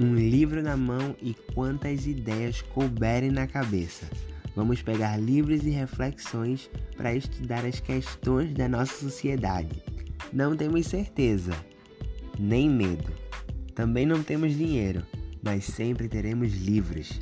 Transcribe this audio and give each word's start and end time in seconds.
um 0.00 0.14
livro 0.14 0.62
na 0.62 0.78
mão 0.78 1.14
e 1.20 1.34
quantas 1.54 2.06
ideias 2.06 2.62
couberem 2.62 3.30
na 3.30 3.46
cabeça. 3.46 4.08
Vamos 4.56 4.80
pegar 4.80 5.18
livros 5.18 5.62
e 5.64 5.70
reflexões 5.70 6.70
para 6.96 7.14
estudar 7.14 7.66
as 7.66 7.80
questões 7.80 8.54
da 8.54 8.66
nossa 8.66 8.94
sociedade. 8.94 9.82
Não 10.32 10.56
temos 10.56 10.86
certeza, 10.86 11.52
nem 12.38 12.68
medo. 12.68 13.12
Também 13.74 14.06
não 14.06 14.22
temos 14.22 14.56
dinheiro, 14.56 15.04
mas 15.42 15.64
sempre 15.64 16.08
teremos 16.08 16.54
livros. 16.54 17.20